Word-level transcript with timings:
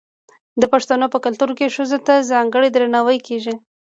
د 0.61 0.63
پښتنو 0.73 1.05
په 1.13 1.17
کلتور 1.25 1.49
کې 1.57 1.73
ښځو 1.75 1.99
ته 2.07 2.25
ځانګړی 2.31 2.69
درناوی 2.71 3.19
کیږي. 3.27 3.53